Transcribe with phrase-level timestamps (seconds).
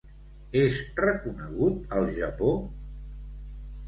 [0.61, 2.49] És reconegut al Japó?